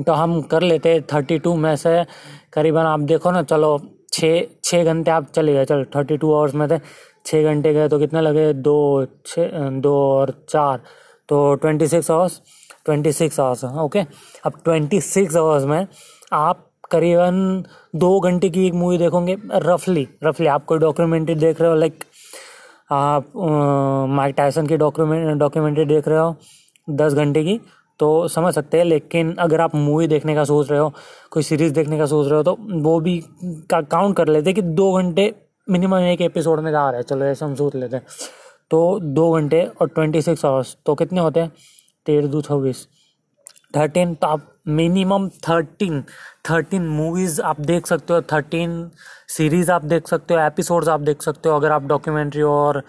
तो 0.06 0.14
हम 0.14 0.42
कर 0.52 0.62
लेते 0.62 1.00
थर्टी 1.14 1.38
टू 1.40 1.56
में 1.56 1.76
से 1.76 2.04
करीबन, 2.54 2.82
आप 2.82 3.00
देखो 3.02 3.32
ना, 3.32 3.42
चलो 3.44 3.80
छः 4.14 4.46
छः 4.64 4.84
घंटे 4.84 5.12
आप 5.12 5.28
चले 5.36 5.54
गए, 5.54 5.66
चलो, 5.66 5.84
थर्टी 5.96 6.18
टू 6.18 6.34
आवर्स 6.34 6.56
में 6.56 6.68
थे 6.70 6.80
छः 7.26 7.44
घंटे 7.44 7.74
गए 7.74 7.88
तो 7.90 8.00
कितने 8.00 8.22
लगे? 8.22 8.52
दो 8.54 9.06
छः 9.26 9.70
दो 9.82 9.94
और 9.96 10.34
चार 10.50 10.82
तो 11.30 11.54
twenty 11.56 11.88
six 11.88 12.12
hours 12.12 12.42
twenty 12.86 13.12
six 13.12 13.40
hours 13.40 13.64
okay 13.64 14.00
अब 14.46 14.62
ट्वेंटी 14.64 15.02
सिक्स 15.02 15.36
आवर्स 15.38 15.64
में 15.66 15.86
आप 16.34 16.66
करीबन 16.92 17.64
दो 17.96 18.20
घंटे 18.20 18.50
की 18.50 18.66
एक 18.68 18.74
मूवी 18.74 18.98
देखोगे 18.98 19.36
रफली 19.66 20.08
रफली 20.24 20.48
आप 20.48 20.66
कोई 20.66 20.80
डॉक्यूमेंट्री 20.80 21.36
देख 21.36 21.62
रहे 21.62 21.70
हो 21.70 21.76
लाइक 21.76 22.04
आप 22.92 23.32
माइक 24.10 24.36
टाइसन 24.38 24.68
की 24.68 24.78
डॉक्यूमेंट 24.78 25.38
डॉक्यूमेंट्री 25.40 25.86
देख 25.86 26.08
रहे 26.08 26.20
हो, 26.20 26.36
दस 26.88 27.14
घंटे 27.14 27.44
की 27.44 27.60
तो 28.00 28.28
समझ 28.28 28.54
सकते 28.54 28.78
हैं, 28.78 28.86
लेकिन 28.86 29.34
अगर 29.40 29.62
आप 29.62 29.76
मूवी 29.76 30.08
देखने 30.08 30.36
का 30.36 30.44
सोच 30.44 30.70
रहे 30.72 30.80
हो, 30.80 30.94
कोई 31.32 31.44
सीरीज़ 31.44 31.74
देखने 31.74 31.98
का 31.98 32.06
सोच 32.06 32.28
रहे 32.28 32.38
हो 32.38 32.44
तो 32.44 32.58
वो 32.82 33.00
भी 33.00 33.18
का 33.70 33.82
काउंट 33.84 34.16
कर 34.18 34.28
लेते 34.28 34.54
कि 34.54 34.62
दो 34.62 34.92
घंटे 34.98 35.34
मिनिमम 35.68 35.98
एक 35.98 36.22
एपिसोड 36.22 36.60
में 36.60 36.72
जा 36.72 36.90
रहा 36.90 36.98
है। 36.98 37.04
चलो, 37.04 37.26
ऐसे 37.26 37.46
हम 37.46 37.56
सोच 37.56 37.76
लेते 37.76 37.96
हैं। 37.96 38.06
तो 38.72 39.00
दो 39.00 39.32
घंटे 39.34 39.62
और 39.82 39.88
ट्वेंटी 39.90 40.22
सिक्स 40.22 40.46
आवर्स 40.46 40.76
तो 40.86 40.96
कितने 40.96 41.20
होते 41.20 41.40
हैं? 41.40 41.52
तेरह 42.06 42.28
दो 42.28 42.42
छब्बीस 42.42 42.88
थर्टीन 43.78 44.14
तो 44.16 44.28
आप 44.28 44.46
मिनिमम 44.70 45.28
थर्टीन 45.48 46.02
थर्टीन 46.50 46.88
मूवीज़ 46.90 47.42
आप 47.42 47.60
देख 47.62 47.88
सकते 47.88 48.14
हो 48.14 48.22
थर्टीन 48.24 48.90
सीरीज़ 49.28 49.72
आप 49.72 49.86
देख 49.86 50.08
सकते 50.08 50.34
हो 50.34 50.40
एपिसोड्स 50.42 50.88
आप 50.90 51.00
देख 51.02 51.22
सकते 51.22 51.50
हो, 51.50 51.56
अगर 51.56 51.72
आप 51.72 51.84
डॉक्यूमेंट्री 51.86 52.42
और 52.44 52.82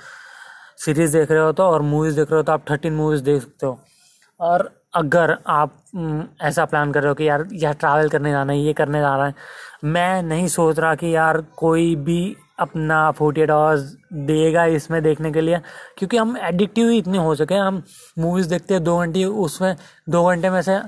सीरीज़ 0.79 1.17
देख 1.19 1.31
रहे 1.31 1.41
हो 1.41 1.53
तो 1.53 1.63
और 1.63 1.83
मूवीज़ 1.83 2.17
देख 2.17 2.31
रहे 2.31 2.37
हो 2.37 2.43
तो 2.43 2.53
आप 2.53 2.65
थर्टीन 2.71 2.95
मूवीज़ 2.95 3.23
देख 3.25 3.43
सकते 3.43 3.67
हो। 3.67 3.79
और 4.41 4.71
अगर 4.95 5.37
आप 5.47 5.75
ऐसा 6.43 6.65
प्लान 6.65 6.93
कर 6.93 7.01
रहे 7.03 7.09
हो 7.09 7.15
कि 7.15 7.29
यार 7.29 7.47
यार 7.53 7.75
ट्रैवल 7.75 8.09
करने 8.09 8.31
जाना 8.31 8.53
है, 8.53 8.59
ये 8.59 8.73
करने 8.73 9.01
जा 9.01 9.17
रहा 9.17 9.27
है। 9.27 9.35
मैं 9.85 10.23
नहीं 10.23 10.47
सोच 10.49 10.79
रहा 10.79 10.95
कि 10.95 11.15
यार 11.15 11.41
कोई 11.57 11.95
भी 11.97 12.37
अपना 12.61 13.11
फोर्टी 13.11 13.41
एट 13.41 13.51
आवर्स 13.51 13.83
देगा 14.13 14.65
इसमें 14.67 15.03
देखने 15.03 15.31
के 15.33 15.41
लिए, 15.41 15.59
क्योंकि 15.99 16.17
हम 16.17 16.37
एडिक्टिव 16.39 16.89
ही 16.89 16.99
इतने 16.99 17.19
हो 17.19 17.35
सके 17.35 17.55
हम 17.55 17.83
मूवीज़ 18.19 18.49
देखते 18.49 18.75
हैं 18.75 18.83
दो 18.85 18.99
घंटे, 18.99 19.25
उसमें 19.25 19.77
दो 20.09 20.25
घंटे 20.29 20.51
में 20.51 20.61
से 20.63 20.79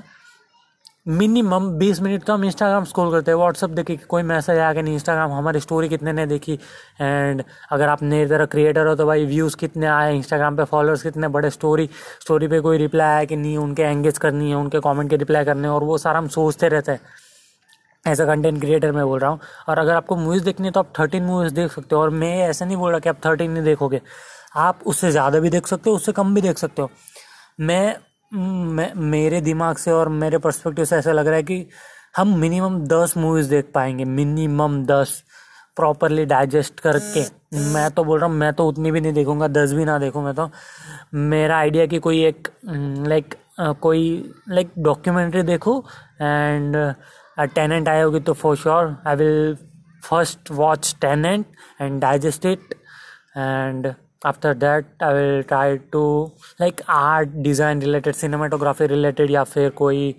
मिनिमम 1.05 1.67
बीस 1.77 1.99
मिनट 2.01 2.23
तो 2.23 2.33
हम 2.33 2.43
इंस्टाग्राम 2.45 2.83
स्क्रॉल 2.85 3.11
करते 3.11 3.31
हैं। 3.31 3.37
व्हाट्सअप 3.37 3.69
देखिए 3.69 3.95
कि 3.97 4.05
कोई 4.05 4.23
मैसेज 4.23 4.59
आ 4.59 4.71
गया 4.73 4.81
नहीं? 4.81 4.93
इंस्टाग्राम 4.93 5.31
हमारी 5.31 5.59
स्टोरी 5.59 5.89
कितने 5.89 6.11
ने 6.13 6.25
देखी? 6.25 6.53
एंड 7.01 7.43
अगर 7.71 7.89
आप 7.89 8.03
मेरी 8.03 8.29
तरह 8.29 8.45
क्रिएटर 8.45 8.87
हो 8.87 8.95
तो 8.95 9.05
भाई 9.05 9.25
व्यूज़ 9.25 9.57
कितने 9.57 9.87
आए? 9.87 10.15
इंस्टाग्राम 10.15 10.57
पे 10.57 10.63
फॉलोअर्स 10.63 11.03
कितने? 11.03 11.27
बड़े 11.27 11.49
स्टोरी 11.49 11.89
स्टोरी 12.21 12.47
पे 12.47 12.59
कोई 12.59 12.77
रिप्लाई 12.77 13.15
आया 13.15 13.25
कि 13.25 13.35
नहीं? 13.35 13.57
उनके 13.57 13.83
एंगेज 13.83 14.17
करनी 14.17 14.49
है, 14.49 14.55
उनके 14.55 14.79
कॉमेंट 14.79 15.09
के 15.09 15.15
रिप्लाई 15.15 15.45
करने 15.45 15.67
और 15.67 15.83
वो 15.83 15.97
सारा 15.97 16.19
हम 16.19 16.27
सोचते 16.29 16.67
रहते 16.67 16.91
हैं। 16.91 16.99
एज 18.05 18.21
अ 18.21 18.25
कंटेंट 18.25 18.59
क्रिएटर 18.61 18.91
मैं 18.91 19.05
बोल 19.05 19.19
रहा 19.19 19.31
हूँ। 19.31 19.39
और 19.69 19.79
अगर 19.79 19.95
आपको 19.95 20.15
मूवीज़ 20.15 20.43
देखनी 20.43 20.67
है 20.67 20.71
तो 20.71 20.79
आप 20.79 20.93
थर्टीन 20.99 21.23
मूवीज़ 21.23 21.53
देख 21.53 21.71
सकते 21.71 21.95
हो। 21.95 22.01
और 22.01 22.09
मैं 22.11 22.37
ऐसा 22.39 22.65
नहीं 22.65 22.77
बोल 22.77 22.91
रहा 22.91 22.99
कि 22.99 23.09
आप 23.09 23.19
थर्टीन 23.25 23.51
नहीं 23.51 23.63
देखोगे। 23.63 24.01
आप 24.57 24.79
उससे 24.85 25.11
ज़्यादा 25.11 25.39
भी 25.39 25.49
देख 25.49 25.67
सकते 25.67 25.89
हो, 25.89 25.95
उससे 25.95 26.11
कम 26.11 26.33
भी 26.35 26.41
देख 26.41 26.57
सकते 26.57 26.81
हो। 26.81 26.89
मैं 27.59 27.95
मेरे 28.33 29.41
दिमाग 29.41 29.77
से 29.77 29.91
और 29.91 30.09
मेरे 30.11 30.37
पर्सपेक्टिव 30.37 30.85
से 30.85 30.95
ऐसा 30.95 31.11
लग 31.11 31.27
रहा 31.27 31.35
है 31.35 31.43
कि 31.43 31.65
हम 32.17 32.37
मिनिमम 32.39 32.79
दस 32.87 33.13
मूवीज़ 33.17 33.49
देख 33.49 33.71
पाएँगे 33.73 34.05
मिनिमम 34.05 34.83
दस 34.85 35.23
प्रॉपरली 35.77 36.25
डाइजेस्ट 36.25 36.79
करके। 36.79 37.21
मैं 37.73 37.89
तो 37.91 38.03
बोल 38.03 38.19
रहा 38.19 38.29
हूँ, 38.29 38.35
मैं 38.37 38.51
तो 38.53 38.67
उतनी 38.67 38.91
भी 38.91 39.01
नहीं 39.01 39.13
देखूँगा, 39.13 39.47
दस 39.47 39.73
भी 39.73 39.85
ना 39.85 39.97
देखूँ 39.99 40.23
मैं 40.23 40.33
तो। 40.35 40.49
मेरा 41.13 41.57
आइडिया 41.57 41.85
कि 41.85 41.99
कोई 41.99 42.23
एक 42.25 42.47
लाइक 43.07 43.35
कोई 43.81 44.33
लाइक 44.49 44.71
डॉक्यूमेंट्री 44.79 45.41
देखूँ 45.43 45.81
एंड 46.21 46.75
टेनेंट 47.55 47.89
आए 47.89 48.01
होगी 48.01 48.19
तो 48.19 48.33
for 48.33 48.55
sure 48.57 48.95
I 49.07 49.15
will 49.15 49.57
first 50.03 50.51
watch 50.51 50.95
Tenet 51.01 51.45
and 51.81 51.99
digest 52.01 52.45
it 52.45 52.73
and 53.37 53.93
after 54.23 54.53
that, 54.55 54.85
i 55.01 55.13
will 55.13 55.43
try 55.43 55.77
to, 55.91 56.31
like, 56.59 56.81
art, 56.87 57.43
design 57.43 57.79
related, 57.79 58.15
cinematography 58.15 58.89
related, 58.89 59.31
या 59.31 59.43
फिर 59.45 59.69
कोई 59.81 60.15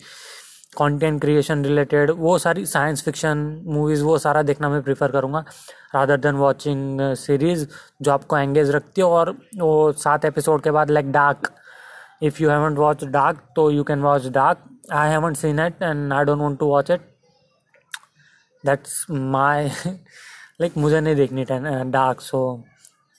कंटेंट 0.76 1.20
क्रिएशन 1.20 1.64
रिलेटेड 1.64 2.10
वो 2.18 2.36
सारी 2.38 2.64
साइंस 2.66 3.02
फिक्शन 3.04 3.38
मूवीज़ 3.66 4.02
वो 4.04 4.16
सारा 4.18 4.42
देखना 4.42 4.68
मैं 4.68 4.82
प्रीफर 4.82 5.10
करूँगा। 5.10 5.44
रादर 5.94 6.16
देन 6.16 6.34
वॉचिंग 6.34 7.00
सीरीज़ 7.16 7.66
जो 8.02 8.12
आपको 8.12 8.38
एंगेज 8.38 8.70
रखती 8.70 9.00
है 9.00 9.06
और 9.06 9.30
वो 9.58 9.92
सात 10.04 10.24
एपिसोड 10.24 10.62
के 10.62 10.70
बाद 10.70 10.90
like 10.90 11.12
Dark 11.12 11.52
if 12.22 12.42
you 12.42 12.50
haven't 12.50 12.78
watch 12.78 13.04
Dark 13.04 13.42
तो 13.56 13.70
you 13.70 13.84
can 13.84 14.02
watch 14.02 14.26
Dark 14.34 14.64
I 14.92 15.10
haven't 15.10 15.36
seen 15.36 15.60
it 15.66 15.82
and 15.82 16.12
I 16.12 16.24
don't 16.24 16.40
want 16.40 16.58
to 16.58 16.66
watch 16.66 16.90
it 16.90 17.08
that's 18.64 19.04
my 19.10 19.68
like 20.60 20.76
मुझे 20.76 21.00
नहीं 21.00 21.16
देखनी 21.16 21.44
डार्क 21.44 22.20
सो 22.20 22.42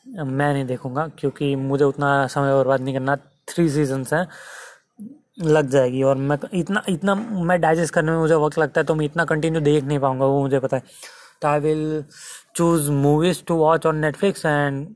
मैं 0.05 0.51
नहीं 0.53 0.65
देखूँगा, 0.65 1.07
क्योंकि 1.19 1.55
मुझे 1.57 1.83
उतना 1.85 2.25
समय 2.27 2.53
बर्बाद 2.53 2.81
नहीं 2.81 2.93
करना। 2.93 3.15
थ्री 3.47 3.69
सीजन्स 3.69 4.13
हैं, 4.13 4.27
लग 5.39 5.69
जाएगी। 5.69 6.03
और 6.03 6.15
मैं 6.17 6.37
इतना 6.53 6.83
इतना 6.89 7.15
मैं 7.15 7.59
डाइजेस्ट 7.61 7.93
करने 7.93 8.11
में 8.11 8.17
मुझे 8.19 8.35
वक्त 8.35 8.59
लगता 8.59 8.81
है 8.81 8.85
तो 8.85 8.95
मैं 8.95 9.05
इतना 9.05 9.25
कंटिन्यू 9.25 9.61
देख 9.61 9.83
नहीं 9.83 9.99
पाऊँगा, 9.99 10.25
वो 10.25 10.41
मुझे 10.41 10.59
पता 10.59 10.77
है। 10.77 10.83
तो 11.41 11.47
I 11.47 11.59
will 11.59 12.03
choose 12.55 12.89
movies 12.91 13.43
to 13.47 13.55
watch 13.57 13.85
on 13.85 13.97
Netflix 13.97 14.45
and 14.45 14.87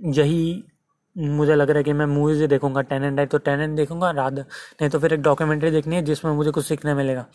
यही 0.00 0.64
मुझे 1.16 1.54
लग 1.54 1.70
रहा 1.70 1.78
है 1.78 1.84
कि 1.84 1.92
मैं 1.92 2.06
मूवीज़ 2.06 2.40
ही 2.40 2.46
देखूँगा। 2.46 2.80
टेनेंट 2.82 3.18
है 3.18 3.26
तो 3.26 3.38
टेनेंट 3.40 3.76
देखूँगा 3.76 4.10
रात 4.12 4.32
नहीं 4.32 4.88
तो 4.90 4.98
फिर 4.98 5.12
एक 5.14 5.22
डॉक्यूमेंट्री 5.22 5.70
देखनी 5.70 5.96
है, 5.96 6.02
जिसमें 6.02 6.32
मुझे 6.32 6.50
कुछ 6.50 6.66
सीखने 6.66 6.94
मिलेगा। 6.94 7.26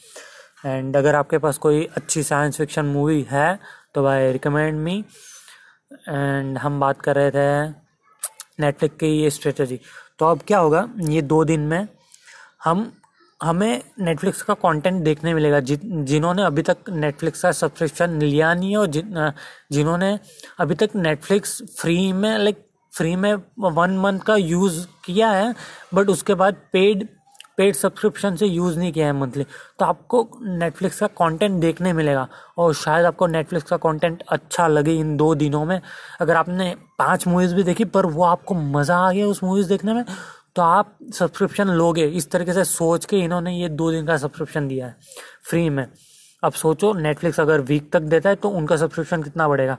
एंड 0.65 0.97
अगर 0.97 1.15
आपके 1.15 1.37
पास 1.37 1.57
कोई 1.57 1.83
अच्छी 1.97 2.23
साइंस 2.23 2.57
फिक्शन 2.57 2.85
मूवी 2.87 3.25
है 3.29 3.59
तो 3.95 4.03
भाई 4.03 4.31
रिकमेंड 4.31 4.79
मी 4.79 5.03
एंड 5.91 6.57
हम 6.57 6.79
बात 6.79 7.01
कर 7.01 7.15
रहे 7.15 7.31
थे 7.31 7.69
नेटफ्लिक्स 8.60 8.95
की 9.00 9.07
ये 9.07 9.29
स्ट्रेटजी 9.29 9.79
तो 10.19 10.25
अब 10.25 10.39
क्या 10.48 10.60
होगा? 10.60 10.88
ये 11.00 11.21
दो 11.21 11.43
दिन 11.45 11.60
में 11.60 11.88
हम 12.63 12.91
हमें 13.39 13.81
नेटफ्लिक्स 14.00 14.41
का 14.41 14.53
कंटेंट 14.53 15.03
देखने 15.03 15.33
मिलेगा। 15.33 15.60
जि, 15.60 15.79
जिन्होंने 15.83 16.43
अभी 16.43 16.62
तक 16.62 16.89
नेटफ्लिक्स 16.89 17.41
का 17.41 17.51
सब्सक्रिप्शन 17.51 18.19
लिया 18.21 18.53
नहीं 18.53 18.71
है 18.71 18.77
और 18.77 18.88
जिन 18.88 19.31
जिन्होंने 19.71 20.19
अभी 20.60 20.75
तक 20.75 20.89
नेटफ्लिक्स 20.95 21.62
फ्री 21.79 22.12
में 22.13 22.38
लाइक 22.38 22.65
फ्री 22.93 23.15
में 23.15 23.33
वन 23.60 23.98
मंथ 23.98 24.19
का 24.19 24.36
यूज़ 24.36 24.86
किया 25.05 25.29
है 25.31 25.53
बट 25.93 26.10
उसके 26.10 26.33
बाद 26.33 26.55
पेड 26.74 27.07
पेड 27.62 27.75
सब्सक्रिप्शन 27.75 28.36
से 28.36 28.46
यूज़ 28.48 28.77
नहीं 28.80 28.91
किया 28.94 29.06
है 29.06 29.13
मंथली 29.13 29.46
तो 29.80 29.86
आपको 29.86 30.27
नेटफ्लिक्स 30.44 31.00
का 31.00 31.08
कंटेंट 31.20 31.60
देखने 31.62 31.94
मिलेगा 31.94 32.27
और 32.58 32.74
शायद 32.75 33.06
आपको 33.06 33.27
नेटफ्लिक्स 33.27 33.70
का 33.70 33.77
कंटेंट 33.80 34.24
अच्छा 34.30 34.68
लगे 34.68 34.94
इन 35.00 35.15
दो 35.18 35.34
दिनों 35.36 35.63
में। 35.65 35.80
अगर 36.22 36.36
आपने 36.36 36.74
पाँच 37.00 37.27
मूवीज़ 37.27 37.56
भी 37.56 37.63
देखी, 37.63 37.86
पर 37.86 38.06
वो 38.06 38.24
आपको 38.25 38.56
मज़ा 38.56 38.98
आ 38.98 39.12
गया 39.12 39.27
उस 39.27 39.44
मूवीज़ 39.44 39.70
देखने 39.70 39.94
में 39.94 40.03
तो 40.56 40.62
आप 40.62 40.98
सब्सक्रिप्शन 41.13 41.68
लोगे। 41.70 42.06
इस 42.08 42.30
तरीके 42.32 42.53
से 42.53 42.63
सोच 42.65 43.06
के 43.06 43.20
इन्होंने 43.20 43.53
ये 43.53 43.70
दो 43.72 43.91
दिन 43.91 44.06
का 44.06 44.18
सब्सक्रिप्शन 44.18 44.68
दिया 44.68 44.88
है 44.88 44.96
फ्री 45.44 45.70
में। 45.70 45.86
अब 46.44 46.53
सोचो 46.53 46.94
नेटफ्लिक्स 46.94 47.39
अगर 47.39 47.62
वीक 47.62 47.91
तक 47.94 48.01
देता 48.01 48.30
है 48.30 48.36
तो 48.36 48.50
उनका 48.50 48.75
सब्सक्रिप्शन 48.77 49.24
कितना 49.24 49.48
बढ़ेगा? 49.48 49.77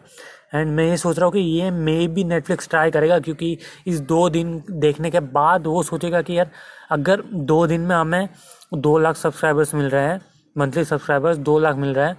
एंड 0.52 0.70
मैं 0.70 0.84
ये 0.84 0.96
सोच 0.96 1.18
रहा 1.18 1.26
हूँ 1.26 1.32
कि 1.32 1.40
ये 1.40 1.70
मे 1.70 2.06
भी 2.08 2.24
नेटफ्लिक्स 2.24 2.68
ट्राई 2.68 2.90
करेगा, 2.90 3.18
क्योंकि 3.18 3.56
इस 3.86 4.00
दो 4.02 4.28
दिन 4.30 4.62
देखने 4.70 5.10
के 5.10 5.20
बाद 5.20 5.66
वो 5.66 5.82
सोचेगा 5.82 6.22
कि 6.22 6.38
यार, 6.38 6.50
अगर 6.90 7.22
दो 7.24 7.66
दिन 7.66 7.80
में 7.80 7.94
हमें 7.96 8.28
दो 8.74 8.96
लाख 8.98 9.16
सब्सक्राइबर्स 9.16 9.74
मिल 9.74 9.88
रहे 9.88 10.06
हैं 10.06 10.20
मंथली 10.56 10.84
सब्सक्राइबर्स 10.84 11.36
दो 11.38 11.58
लाख 11.58 11.76
मिल 11.76 11.94
रहे 11.94 12.06
हैं 12.06 12.16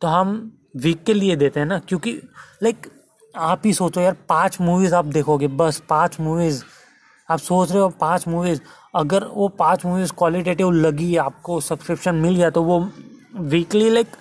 तो 0.00 0.08
हम 0.08 0.50
वीक 0.76 1.02
के 1.04 1.14
लिए 1.14 1.36
देते 1.36 1.60
हैं 1.60 1.66
ना? 1.66 1.78
क्योंकि 1.78 2.12
लाइक 2.62 2.86
आप 3.34 3.62
ही 3.64 3.72
सोचो 3.74 4.00
यार, 4.00 4.16
पाँच 4.28 4.60
मूवीज़ 4.60 4.94
आप 4.94 5.04
देखोगे, 5.06 5.48
बस 5.48 5.82
पाँच 5.88 6.20
मूवीज़ 6.20 6.62
आप 7.28 7.38
सोच 7.38 7.72
रहे 7.72 7.82
हो 7.82 7.88
पाँच 8.00 8.26
मूवीज़ 8.28 8.60
अगर 8.96 9.24
वो 9.26 9.48
पाँच 9.48 9.84
मूवीज़ 9.86 10.12
क्वालिटेटिव 10.18 10.70
लगी, 10.70 11.14
आपको 11.16 11.60
सब्सक्रिप्शन 11.60 12.14
मिल 12.16 12.36
गया 12.36 12.50
तो 12.50 12.62
वो 12.62 12.78
वीकली 13.36 13.90
लाइक 13.90 14.16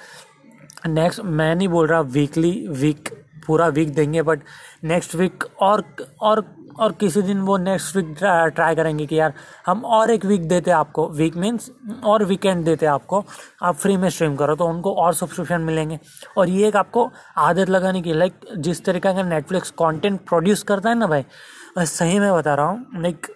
नेक्स्ट 0.87 1.21
मैं 1.21 1.55
नहीं 1.55 1.67
बोल 1.67 1.87
रहा 1.87 1.99
वीकली 2.01 2.51
वीक 2.69 3.09
पूरा 3.49 3.67
वीक 3.75 3.93
देंगे 3.95 4.21
बट 4.23 4.43
नेक्स्ट 4.85 5.15
वीक 5.15 5.43
और 5.61 5.83
और 6.21 6.45
और 6.79 6.91
किसी 6.99 7.21
दिन 7.21 7.39
वो 7.41 7.55
नेक्स्ट 7.57 7.95
वीक 7.95 8.13
ट्राई 8.55 8.75
करेंगे 8.75 9.05
कि 9.05 9.19
यार, 9.19 9.33
हम 9.65 9.83
और 9.85 10.11
एक 10.11 10.25
वीक 10.25 10.47
देते 10.49 10.71
आपको। 10.71 11.07
वीक 11.09 11.35
मीन्स 11.37 11.69
और 12.03 12.23
वीकेंड 12.25 12.63
देते 12.65 12.85
आपको। 12.85 13.23
आप 13.63 13.75
फ्री 13.75 13.97
में 13.97 14.09
स्ट्रीम 14.09 14.35
करो 14.35 14.55
तो 14.55 14.65
उनको 14.67 14.93
और 14.95 15.13
सब्सक्रिप्शन 15.13 15.61
मिलेंगे। 15.61 15.99
और 16.37 16.49
ये 16.49 16.67
एक 16.67 16.75
आपको 16.75 17.09
आदत 17.47 17.69
लगाने 17.69 18.01
की 18.01 18.13
लाइक 18.13 18.33
जिस 18.59 18.83
तरीके 18.85 19.13
का 19.13 19.23
नेटफ्लिक्स 19.23 19.71
कंटेंट 19.81 20.19
प्रोड्यूस 20.29 20.63
करता 20.63 20.89
है 20.89 20.97
ना 20.97 21.07
भाई 21.07 21.85
सही 21.87 22.19
में 22.19 22.31
बता 22.33 22.55
रहा 22.55 22.65
हूँ 22.65 23.01
लाइक 23.01 23.27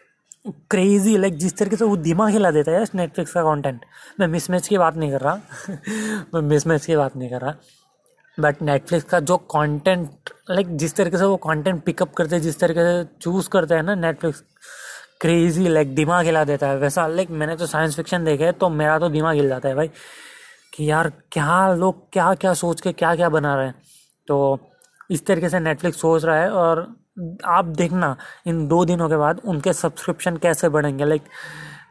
क्रेजी 0.69 1.17
लाइक 1.17 1.37
जिस 1.37 1.57
तरीके 1.57 1.75
से 1.75 1.85
वो 1.85 1.97
दिमाग 1.99 2.29
हिला 2.31 2.51
देता 2.51 2.71
है 2.71 2.85
नेटफ्लिक्स 2.95 3.33
का 3.33 3.43
कंटेंट 3.43 3.85
मैं 4.19 4.27
मिसमैच 4.27 4.67
की 4.67 4.77
बात 4.77 4.95
नहीं 4.97 5.11
कर 5.11 5.21
रहा। 5.21 5.35
मैं 6.33 6.41
मिसमैच 6.41 6.85
की 6.85 6.95
बात 6.95 7.15
नहीं 7.17 7.29
कर 7.29 7.41
रहा। 7.41 7.53
बट 8.37 8.61
नेटफ्लिक्स 8.61 9.05
का 9.09 9.19
जो 9.21 9.37
कंटेंट 9.51 10.29
लाइक 10.49 10.75
जिस 10.77 10.95
तरीके 10.95 11.17
से 11.17 11.25
वो 11.25 11.35
कंटेंट 11.37 11.83
पिकअप 11.83 12.13
करते 12.13 12.35
हैं, 12.35 12.41
जिस 12.43 12.59
तरीके 12.59 12.79
से 12.81 13.03
चूज़ 13.21 13.49
करते 13.49 13.75
हैं 13.75 13.83
ना 13.83 13.95
नेटफ्लिक्स 13.95 14.43
क्रेजी 15.21 15.67
लाइक 15.67 15.93
दिमाग 15.95 16.25
हिला 16.25 16.43
देता 16.43 16.67
है। 16.67 16.77
वैसा 16.77 17.05
लाइक 17.07 17.29
मैंने 17.31 17.55
तो 17.55 17.65
साइंस 17.67 17.95
फिक्शन 17.95 18.23
देखे 18.25 18.51
तो 18.53 18.69
मेरा 18.71 18.97
तो 18.99 19.09
दिमाग 19.09 19.35
हिल 19.35 19.47
जाता 19.49 19.69
है 19.69 19.75
भाई, 19.75 19.87
कि 20.73 20.89
यार 20.89 21.11
क्या 21.31 21.73
लोग 21.75 22.11
क्या 22.13 22.33
क्या 22.35 22.53
सोच 22.53 22.81
के 22.81 22.91
क्या 22.93 23.15
क्या 23.15 23.29
बना 23.29 23.55
रहे 23.55 23.65
हैं। 23.65 23.75
तो 24.27 24.59
इस 25.09 25.25
तरीके 25.25 25.49
से 25.49 25.59
नेटफ्लिक्स 25.59 25.99
सोच 26.01 26.25
रहा 26.25 26.41
है 26.41 26.49
और 26.51 26.87
आप 27.45 27.65
देखना, 27.65 28.15
इन 28.47 28.67
दो 28.67 28.83
दिनों 28.85 29.09
के 29.09 29.17
बाद 29.17 29.41
उनके 29.45 29.73
सब्सक्रिप्शन 29.73 30.37
कैसे 30.37 30.69
बढ़ेंगे। 30.69 31.05
Like 31.05 31.21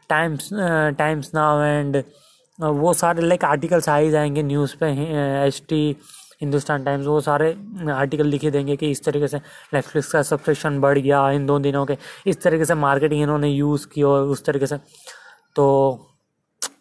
Times 0.09 0.49
Times 0.53 1.31
Now 1.35 1.61
and 1.61 2.03
वो 2.59 2.93
सारे 2.93 3.21
लाइक 3.21 3.43
आर्टिकल्स 3.45 3.87
आ 3.89 3.95
ही 3.97 4.09
जाएँगे 4.11 4.43
न्यूज़ 4.43 4.75
पे 4.79 4.87
एच 5.45 5.61
टी 5.69 5.95
हिंदुस्तान 6.43 6.83
टाइम्स, 6.83 7.07
वो 7.07 7.19
सारे 7.21 7.51
आर्टिकल 7.91 8.27
लिखे 8.27 8.51
देंगे 8.51 8.75
कि 8.75 8.91
इस 8.91 9.03
तरीके 9.05 9.27
से 9.27 9.37
नेटफ्लिक्स 9.73 10.11
का 10.11 10.21
सब्सक्रिप्शन 10.23 10.79
बढ़ 10.79 10.97
गया 10.99 11.29
इन 11.31 11.45
दो 11.45 11.59
दिनों 11.59 11.85
के। 11.85 11.97
इस 12.27 12.41
तरीके 12.41 12.65
से 12.65 12.75
मार्केटिंग 12.77 13.21
इन्होंने 13.23 13.49
यूज़ 13.49 13.87
की 13.87 14.03
और 14.03 14.27
उस 14.27 14.45
तरीके 14.45 14.67
से। 14.67 14.77
तो 15.55 16.09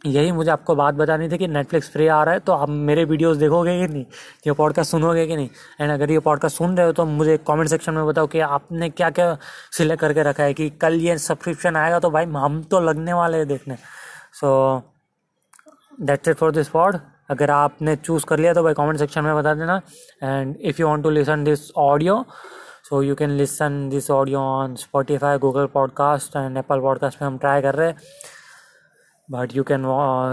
यही 0.07 0.31
मुझे 0.33 0.51
आपको 0.51 0.75
बात 0.75 0.95
बतानी 0.95 1.29
थी 1.29 1.37
कि 1.39 1.47
नेटफ्लिक्स 1.49 1.91
फ्री 1.91 2.07
आ 2.07 2.23
रहा 2.25 2.35
है 2.35 2.41
तो 2.41 2.53
आप 2.53 2.69
मेरे 2.69 3.05
वीडियोस 3.05 3.37
देखोगे 3.37 3.79
कि 3.81 3.93
नहीं? 3.93 4.05
ये 4.47 4.53
पॉडकास्ट 4.53 4.91
सुनोगे 4.91 5.27
कि 5.27 5.37
नहीं? 5.37 5.49
एंड 5.81 5.91
अगर 5.93 6.11
ये 6.11 6.19
पॉडकास्ट 6.19 6.57
सुन 6.57 6.77
रहे 6.77 6.87
हो 6.87 6.93
तो 6.93 7.05
मुझे 7.07 7.37
कमेंट 7.49 7.69
सेक्शन 7.69 7.95
में 7.95 8.07
बताओ 8.07 8.27
कि 8.27 8.41
आपने 8.41 8.89
क्या 8.91 9.11
क्या 9.11 9.37
सिलेक्ट 9.73 10.01
करके 10.01 10.23
रखा 10.23 10.43
है 10.43 10.55
कि 10.55 10.69
कल 10.83 10.95
ये 11.01 11.17
सब्सक्रिप्शन 11.19 11.77
आएगा 11.77 11.99
तो 11.99 12.11
भाई 12.11 12.25
हम 12.27 12.63
तो 12.63 12.81
लगने 12.81 13.13
वाले 13.13 13.39
हैं 13.39 13.49
देखने। 13.49 13.77
So 14.35 14.83
that's 16.01 16.29
it 16.29 16.37
for 16.37 16.53
this 16.53 16.69
pod 16.69 16.99
अगर 17.33 17.51
आपने 17.51 17.97
चूज़ 17.97 18.25
कर 18.27 18.39
लिया 18.39 18.55
तो 18.55 18.63
भाई 18.63 18.75
कॉमेंट 18.75 18.99
सेक्शन 18.99 19.25
में 19.25 19.35
बता 19.37 19.55
देना। 19.55 19.81
And 20.23 20.57
if 20.57 20.81
you 20.81 20.87
want 20.89 21.05
to 21.05 21.11
listen 21.11 21.45
this 21.45 21.71
audio 21.79 22.25
so 22.89 23.03
you 23.03 23.15
can 23.15 23.31
listen 23.37 23.89
this 23.89 24.11
audio 24.11 24.39
on 24.41 24.75
Spotify 24.77 25.39
Google 25.39 25.67
podcast 25.75 26.37
and 26.37 26.57
Apple 26.59 26.81
podcast 26.81 27.23
में 27.23 27.27
हम 27.27 27.39
ट्राई 27.39 27.63
कर 27.63 27.75
रहे 27.75 27.89
हैं। 27.89 27.97
But 29.29 29.57
you 29.57 29.63
can 29.65 29.85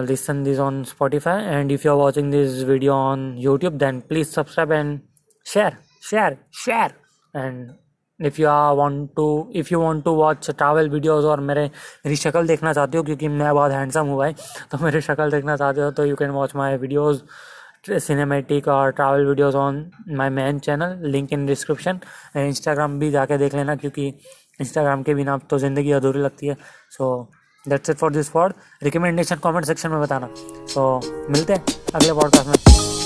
listen 0.08 0.44
this 0.44 0.60
on 0.60 0.84
Spotify 0.84 1.44
and 1.44 1.72
if 1.72 1.88
you 1.88 1.92
are 1.94 1.98
watching 2.00 2.32
this 2.32 2.64
video 2.68 2.94
on 2.94 3.34
YouTube 3.40 3.78
then 3.78 4.00
please 4.10 4.28
subscribe 4.30 4.72
and 4.72 5.00
share 5.46 5.78
share 6.10 6.38
share 6.66 6.94
and 7.36 7.70
if 8.20 8.42
you 8.42 8.48
are 8.50 8.74
want 8.76 9.10
to 9.16 9.28
if 9.56 9.68
you 9.72 9.80
want 9.82 10.04
to 10.04 10.12
watch 10.16 10.50
travel 10.50 10.90
videos 10.90 11.26
और 11.26 11.40
मेरे 11.40 11.66
मेरी 12.06 12.16
शक्ल 12.16 12.48
देखना 12.48 12.74
चाहते 12.74 12.98
हो 12.98 13.04
क्योंकि 13.04 13.28
मैं 13.28 13.54
बहुत 13.54 13.72
हैंडसम 13.72 14.08
हूँ 14.08 14.18
भाई 14.18 14.34
तो 14.72 14.78
मेरी 14.82 15.02
शक्ल 15.02 15.30
देखना 15.32 15.56
चाहते 15.58 15.82
हो 15.82 15.92
तो 15.92 16.06
you 16.06 16.16
can 16.16 16.30
watch 16.32 16.56
my 16.56 16.78
videos 16.78 17.22
cinematic 18.00 18.68
और 18.68 18.92
travel 18.92 19.26
videos 19.26 19.56
on 19.56 19.86
my 20.10 20.30
main 20.30 20.60
channel 20.60 21.00
link 21.12 21.34
in 21.34 21.46
description 21.46 22.00
Instagram 22.38 23.00
भी 23.00 23.12
जाके 23.12 23.38
देख 23.38 23.56
लेना 23.56 23.76
क्योंकि 23.76 24.08
इंस्टाग्राम 24.62 25.04
के 25.04 25.14
बिना 25.16 25.38
तो 25.50 25.58
ज़िंदगी 25.58 25.92
अधूरी 25.92 26.20
लगती 26.20 26.48
है। 26.48 26.58
So 26.92 27.30
that's 27.64 27.90
it 27.90 27.98
for 27.98 28.12
this 28.14 28.30
pod 28.30 28.54
recommendation 28.84 29.36
comment 29.44 29.66
section 29.66 29.90
में 29.90 30.02
बताना। 30.02 30.30
सो 30.34 31.00
so, 31.04 31.30
मिलते 31.32 31.54
हैं 31.54 31.64
अगले 31.96 32.14
पॉडकास्ट 32.14 32.48
में। 32.48 32.99